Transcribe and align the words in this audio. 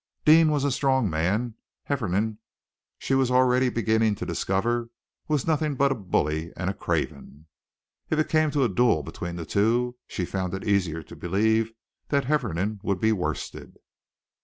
Deane 0.25 0.49
was 0.49 0.63
a 0.63 0.71
strong 0.71 1.07
man; 1.11 1.53
Hefferom, 1.87 2.39
she 2.97 3.13
was 3.13 3.29
already 3.29 3.69
beginning 3.69 4.15
to 4.15 4.25
discover, 4.25 4.89
was 5.27 5.45
nothing 5.45 5.75
but 5.75 5.91
a 5.91 5.93
bully 5.93 6.51
and 6.57 6.71
a 6.71 6.73
craven. 6.73 7.45
If 8.09 8.17
it 8.17 8.27
came 8.27 8.49
to 8.49 8.63
a 8.63 8.67
duel 8.67 9.03
between 9.03 9.35
the 9.35 9.45
two, 9.45 9.97
she 10.07 10.25
found 10.25 10.55
it 10.55 10.67
easier 10.67 11.03
to 11.03 11.15
believe 11.15 11.71
that 12.07 12.25
Hefferom 12.25 12.79
would 12.81 12.99
be 12.99 13.11
worsted. 13.11 13.77